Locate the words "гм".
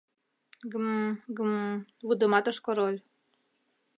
0.71-0.85, 1.35-1.51